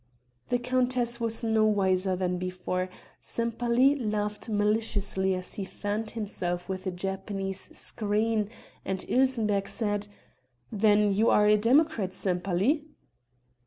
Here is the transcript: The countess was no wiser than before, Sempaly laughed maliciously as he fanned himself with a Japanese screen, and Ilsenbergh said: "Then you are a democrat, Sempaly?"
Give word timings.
The 0.49 0.57
countess 0.57 1.19
was 1.19 1.43
no 1.43 1.63
wiser 1.63 2.15
than 2.15 2.39
before, 2.39 2.89
Sempaly 3.19 3.95
laughed 3.95 4.49
maliciously 4.49 5.35
as 5.35 5.53
he 5.53 5.63
fanned 5.63 6.09
himself 6.17 6.67
with 6.67 6.87
a 6.87 6.91
Japanese 6.91 7.77
screen, 7.77 8.49
and 8.83 9.05
Ilsenbergh 9.07 9.67
said: 9.67 10.07
"Then 10.71 11.13
you 11.13 11.29
are 11.29 11.45
a 11.45 11.55
democrat, 11.55 12.13
Sempaly?" 12.13 12.85